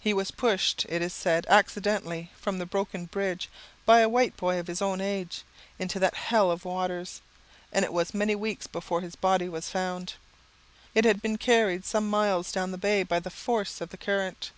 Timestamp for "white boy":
4.08-4.58